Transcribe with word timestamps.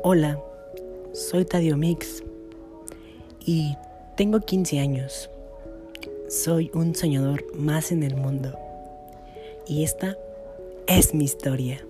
Hola, 0.00 0.42
soy 1.12 1.44
Tadio 1.44 1.76
Mix 1.76 2.24
y 3.44 3.76
tengo 4.16 4.40
15 4.40 4.80
años. 4.80 5.28
Soy 6.28 6.70
un 6.72 6.94
soñador 6.94 7.44
más 7.54 7.92
en 7.92 8.02
el 8.02 8.16
mundo. 8.16 8.58
Y 9.66 9.84
esta 9.84 10.16
es 10.86 11.14
mi 11.14 11.24
historia. 11.24 11.84